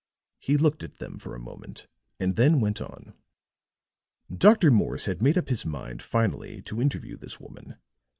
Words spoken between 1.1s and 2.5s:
for a moment, and